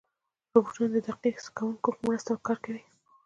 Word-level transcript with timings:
روبوټونه 0.53 0.87
د 0.93 0.97
دقیق 1.07 1.35
حس 1.39 1.47
کوونکو 1.57 1.89
په 1.97 2.01
مرسته 2.07 2.31
کار 2.47 2.57
کوي. 2.65 2.83